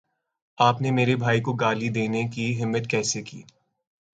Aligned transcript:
آپ 0.57 0.81
نے 0.81 0.91
میرے 0.91 1.15
بھائی 1.15 1.41
کو 1.41 1.53
گالی 1.53 1.89
دینے 1.89 2.23
کی 2.27 2.63
ہمت 2.63 2.87
کیسے 2.87 3.21
کی 3.21 3.41